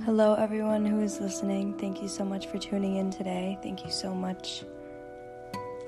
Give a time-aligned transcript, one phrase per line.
[0.00, 1.78] Hello, everyone who is listening.
[1.78, 3.56] Thank you so much for tuning in today.
[3.62, 4.64] Thank you so much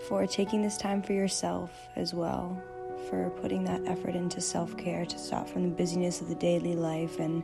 [0.06, 2.56] for taking this time for yourself as well,
[3.10, 6.76] for putting that effort into self care to stop from the busyness of the daily
[6.76, 7.42] life and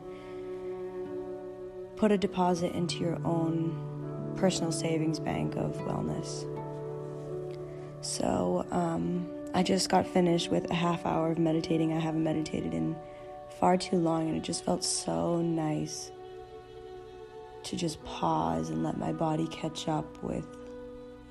[1.97, 6.47] put a deposit into your own personal savings bank of wellness.
[7.99, 11.91] So, um, I just got finished with a half hour of meditating.
[11.91, 12.95] I haven't meditated in
[13.59, 16.11] far too long, and it just felt so nice
[17.63, 20.45] to just pause and let my body catch up with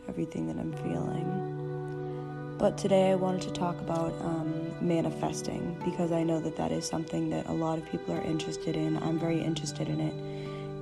[0.08, 2.56] everything that I'm feeling.
[2.58, 6.86] But today I wanted to talk about um, manifesting because I know that that is
[6.86, 9.02] something that a lot of people are interested in.
[9.02, 10.14] I'm very interested in it.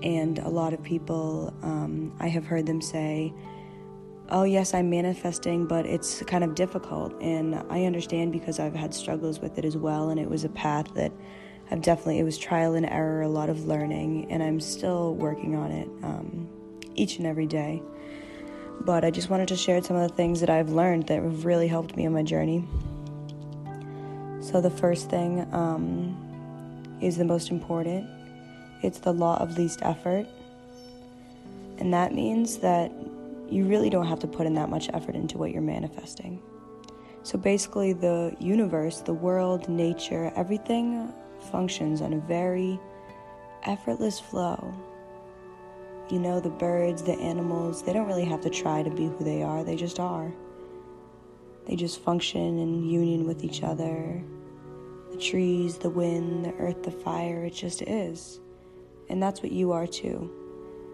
[0.05, 3.33] And a lot of people, um, I have heard them say,
[4.31, 7.15] oh, yes, I'm manifesting, but it's kind of difficult.
[7.23, 10.11] And I understand because I've had struggles with it as well.
[10.11, 11.13] And it was a path that
[11.71, 15.55] I've definitely, it was trial and error, a lot of learning, and I'm still working
[15.55, 16.49] on it um,
[16.95, 17.83] each and every day.
[18.81, 21.45] But I just wanted to share some of the things that I've learned that have
[21.45, 22.65] really helped me on my journey.
[24.41, 26.17] So, the first thing um,
[27.03, 28.09] is the most important
[28.83, 30.27] it's the law of least effort.
[31.79, 32.93] And that means that
[33.51, 36.41] you really don't have to put in that much effort into what you're manifesting.
[37.23, 41.13] So basically, the universe, the world, nature, everything
[41.49, 42.79] functions on a very
[43.65, 44.75] effortless flow.
[46.11, 49.25] You know, the birds, the animals, they don't really have to try to be who
[49.25, 50.33] they are, they just are.
[51.67, 54.23] They just function in union with each other.
[55.11, 58.41] The trees, the wind, the earth, the fire, it just is.
[59.11, 60.31] And that's what you are too.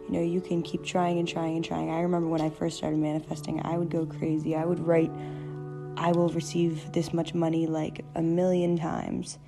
[0.06, 1.90] You know, you can keep trying and trying and trying.
[1.90, 4.56] I remember when I first started manifesting, I would go crazy.
[4.56, 5.10] I would write,
[5.96, 9.38] I will receive this much money like a million times.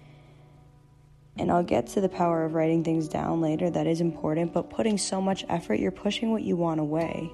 [1.39, 4.71] And I'll get to the power of writing things down later, that is important, but
[4.71, 7.31] putting so much effort, you're pushing what you want away.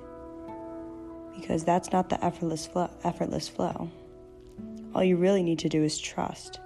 [1.37, 3.91] Because that's not the effortless flow, effortless flow.
[4.95, 6.59] All you really need to do is trust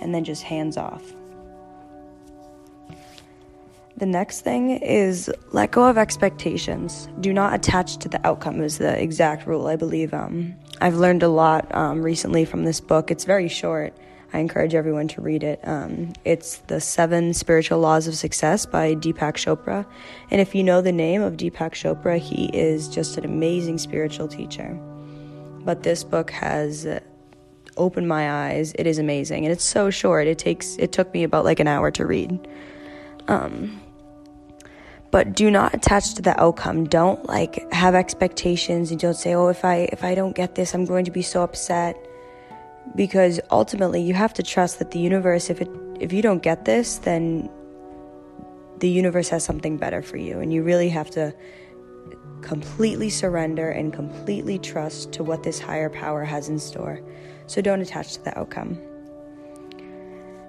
[0.00, 1.02] and then just hands off.
[3.98, 7.08] The next thing is let go of expectations.
[7.20, 9.66] Do not attach to the outcome is the exact rule.
[9.66, 13.10] I believe um, I've learned a lot um, recently from this book.
[13.10, 13.92] It's very short.
[14.32, 15.60] I encourage everyone to read it.
[15.64, 19.86] Um, it's The Seven Spiritual Laws of Success by Deepak Chopra.
[20.30, 24.28] And if you know the name of Deepak Chopra, he is just an amazing spiritual
[24.28, 24.78] teacher.
[25.64, 26.86] But this book has
[27.78, 28.74] opened my eyes.
[28.78, 29.44] It is amazing.
[29.44, 30.26] And it's so short.
[30.26, 32.46] It takes it took me about like an hour to read.
[33.28, 33.80] Um,
[35.10, 39.48] but do not attach to the outcome don't like have expectations and don't say oh
[39.48, 42.07] if i if i don't get this i'm going to be so upset
[42.94, 45.68] because ultimately you have to trust that the universe if it
[46.00, 47.48] if you don't get this then
[48.80, 50.40] the universe has something better for you.
[50.40, 51.34] And you really have to
[52.42, 57.00] completely surrender and completely trust to what this higher power has in store.
[57.46, 58.78] So don't attach to the outcome.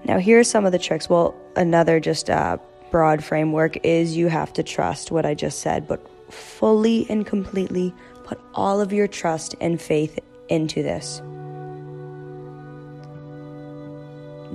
[0.05, 1.09] Now here are some of the tricks.
[1.09, 2.57] Well another just uh,
[2.91, 7.93] broad framework is you have to trust what I just said, but fully and completely
[8.23, 10.19] put all of your trust and faith
[10.49, 11.21] into this.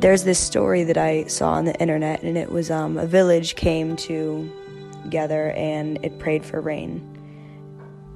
[0.04, 3.56] There's this story that I saw on the internet, and it was um, a village
[3.56, 7.00] came together and it prayed for rain.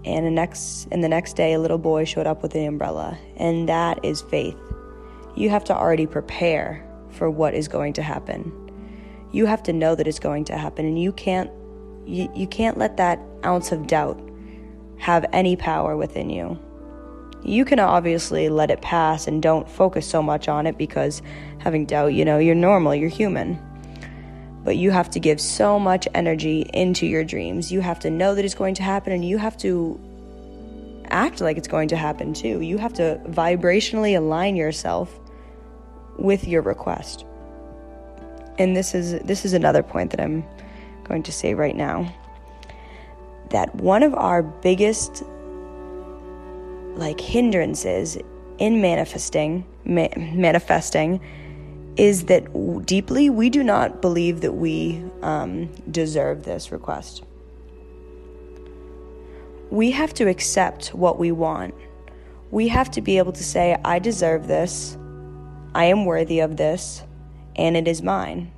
[0.05, 3.17] And the next and the next day, a little boy showed up with an umbrella,
[3.39, 4.59] and that is faith.
[5.35, 8.53] You have to already prepare for what is going to happen
[9.33, 11.51] you have to know that it's going to happen and you can't
[12.07, 14.19] you, you can't let that ounce of doubt
[14.97, 16.59] have any power within you
[17.45, 21.23] you can obviously let it pass and don't focus so much on it because
[21.59, 23.59] having doubt you know you're normal you're human.
[24.65, 27.73] But you have to give so much energy into your dreams.
[27.73, 29.99] You have to know that it's going to happen and you have to
[31.11, 32.61] act like it's going to happen too.
[32.61, 35.19] You have to vibrationally align yourself
[36.19, 37.25] with your request.
[38.59, 40.45] And this is this is another point that I'm
[41.05, 42.13] going to say right now.
[43.51, 45.23] That one of our biggest
[46.99, 48.19] like hindrances
[48.59, 51.21] in manifesting ma- manifesting
[51.97, 52.45] is that
[52.87, 57.23] deeply we do not believe that we um, deserve this request
[59.71, 61.75] we have to accept what we want
[62.51, 64.97] we have to be able to say i deserve this
[65.75, 67.03] i am worthy of this
[67.59, 68.51] and it is mine.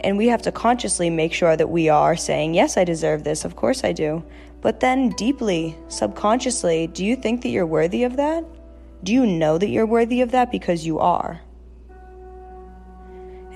[0.00, 3.44] And we have to consciously make sure that we are saying, Yes, I deserve this.
[3.44, 4.22] Of course I do.
[4.62, 8.44] But then, deeply, subconsciously, do you think that you're worthy of that?
[9.04, 10.50] Do you know that you're worthy of that?
[10.50, 11.40] Because you are.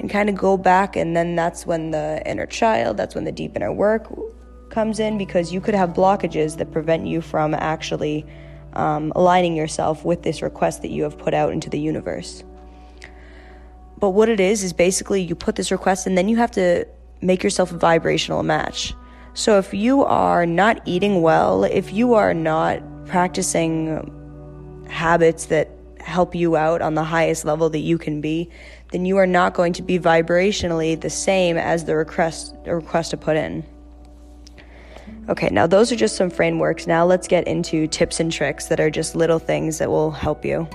[0.01, 0.97] and kind of go back.
[0.97, 4.09] And then that's when the inner child, that's when the deep inner work
[4.71, 8.27] comes in because you could have blockages that prevent you from actually
[8.73, 12.43] um, aligning yourself with this request that you have put out into the universe.
[13.99, 16.87] But what it is, is basically you put this request and then you have to
[17.21, 18.95] make yourself a vibrational match.
[19.41, 26.35] So if you are not eating well, if you are not practicing habits that help
[26.35, 28.51] you out on the highest level that you can be,
[28.93, 33.17] then you are not going to be vibrationally the same as the request request to
[33.17, 33.65] put in.
[35.31, 36.87] Okay, now those are just some frameworks.
[36.87, 40.45] Now let's get into tips and tricks that are just little things that will help
[40.45, 40.69] you.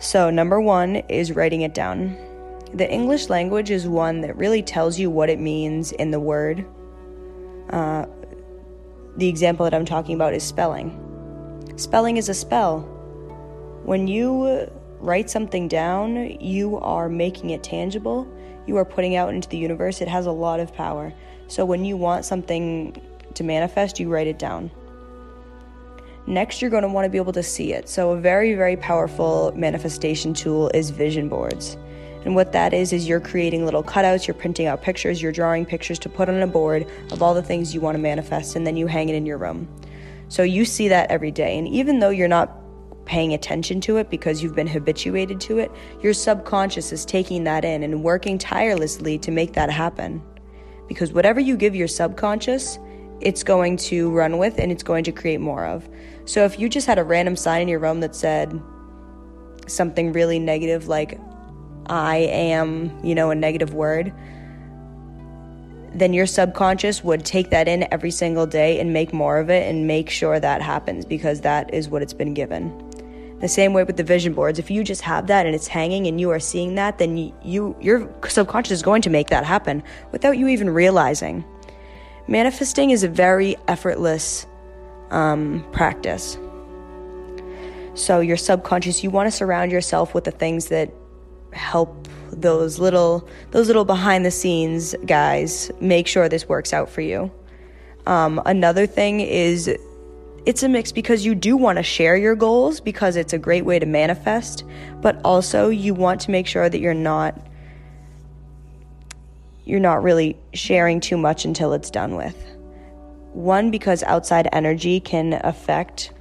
[0.00, 2.14] So, number one is writing it down.
[2.74, 6.66] The English language is one that really tells you what it means in the word.
[7.74, 8.06] Uh,
[9.16, 10.94] the example that I'm talking about is spelling.
[11.74, 12.82] Spelling is a spell.
[13.82, 18.32] When you write something down, you are making it tangible.
[18.68, 20.00] You are putting out into the universe.
[20.00, 21.12] It has a lot of power.
[21.48, 22.96] So when you want something
[23.34, 24.70] to manifest, you write it down.
[26.28, 27.88] Next, you're going to want to be able to see it.
[27.88, 31.76] So, a very, very powerful manifestation tool is vision boards.
[32.24, 35.66] And what that is, is you're creating little cutouts, you're printing out pictures, you're drawing
[35.66, 38.66] pictures to put on a board of all the things you want to manifest, and
[38.66, 39.68] then you hang it in your room.
[40.28, 41.58] So, you see that every day.
[41.58, 42.60] And even though you're not
[43.04, 47.64] paying attention to it because you've been habituated to it, your subconscious is taking that
[47.64, 50.22] in and working tirelessly to make that happen.
[50.88, 52.78] Because whatever you give your subconscious,
[53.20, 55.88] it's going to run with and it's going to create more of.
[56.24, 58.60] So if you just had a random sign in your room that said
[59.66, 61.18] something really negative like
[61.86, 64.12] I am, you know, a negative word,
[65.94, 69.68] then your subconscious would take that in every single day and make more of it
[69.68, 72.76] and make sure that happens because that is what it's been given.
[73.40, 74.58] The same way with the vision boards.
[74.58, 77.34] If you just have that and it's hanging and you are seeing that, then you,
[77.44, 79.82] you your subconscious is going to make that happen
[80.12, 81.44] without you even realizing.
[82.26, 84.46] Manifesting is a very effortless
[85.10, 86.38] um, practice.
[87.94, 90.90] So, your subconscious, you want to surround yourself with the things that
[91.54, 97.00] help those little those little behind the scenes guys make sure this works out for
[97.00, 97.30] you.
[98.06, 99.68] Um, another thing is
[100.46, 103.64] it's a mix because you do want to share your goals because it's a great
[103.64, 104.64] way to manifest,
[105.00, 107.40] but also you want to make sure that you're not
[109.64, 112.36] you're not really sharing too much until it's done with.
[113.32, 116.12] One, because outside energy can affect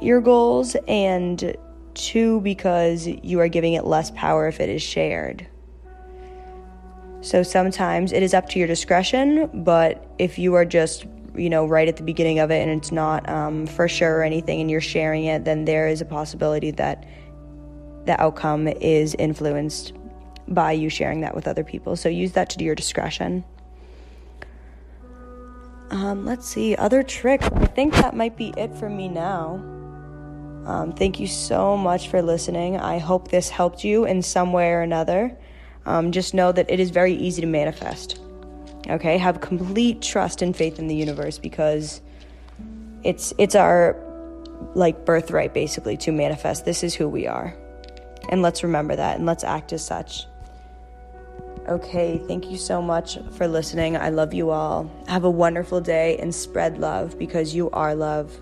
[0.00, 1.56] your goals, and
[1.94, 5.46] two, because you are giving it less power if it is shared.
[7.20, 11.06] So sometimes it is up to your discretion, but if you are just,
[11.36, 14.22] you know, right at the beginning of it and it's not um, for sure or
[14.24, 17.06] anything and you're sharing it, then there is a possibility that
[18.06, 19.92] the outcome is influenced
[20.48, 21.94] by you sharing that with other people.
[21.94, 23.44] So use that to your discretion.
[25.90, 27.46] Um, let's see, other tricks.
[27.54, 29.62] I think that might be it for me now.
[30.66, 32.76] Um, thank you so much for listening.
[32.76, 35.36] I hope this helped you in some way or another.
[35.86, 38.20] Um, just know that it is very easy to manifest.
[38.88, 42.00] Okay, have complete trust and faith in the universe because
[43.04, 43.96] it's it's our
[44.74, 46.64] like birthright basically to manifest.
[46.64, 47.54] This is who we are.
[48.28, 50.26] And let's remember that and let's act as such.
[51.68, 53.96] Okay, thank you so much for listening.
[53.96, 54.90] I love you all.
[55.06, 58.36] Have a wonderful day and spread love because you are love.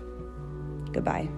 [0.91, 1.29] Goodbye.